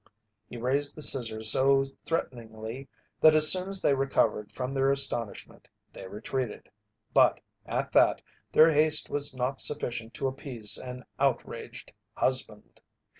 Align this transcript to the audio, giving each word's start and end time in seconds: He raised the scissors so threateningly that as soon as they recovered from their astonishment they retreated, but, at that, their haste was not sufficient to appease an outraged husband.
He 0.49 0.57
raised 0.57 0.95
the 0.95 1.03
scissors 1.03 1.51
so 1.51 1.83
threateningly 2.07 2.89
that 3.19 3.35
as 3.35 3.51
soon 3.51 3.69
as 3.69 3.83
they 3.83 3.93
recovered 3.93 4.51
from 4.51 4.73
their 4.73 4.89
astonishment 4.89 5.67
they 5.93 6.07
retreated, 6.07 6.71
but, 7.13 7.39
at 7.67 7.91
that, 7.91 8.19
their 8.51 8.71
haste 8.71 9.11
was 9.11 9.35
not 9.35 9.61
sufficient 9.61 10.15
to 10.15 10.25
appease 10.27 10.79
an 10.79 11.05
outraged 11.19 11.93
husband. 12.15 12.81